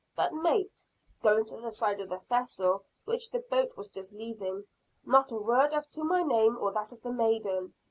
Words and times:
But 0.15 0.33
Mate" 0.33 0.83
going 1.21 1.45
to 1.45 1.57
the 1.57 1.69
side 1.71 1.99
of 2.01 2.09
the 2.09 2.17
vessel, 2.27 2.85
which 3.05 3.29
the 3.29 3.37
boat 3.37 3.77
was 3.77 3.91
just 3.91 4.13
leaving, 4.13 4.65
"not 5.05 5.31
a 5.31 5.35
word 5.37 5.75
as 5.75 5.85
to 5.89 6.03
my 6.03 6.23
name 6.23 6.57
or 6.57 6.71
that 6.71 6.91
of 6.91 7.03
the 7.03 7.11
maiden. 7.13 7.75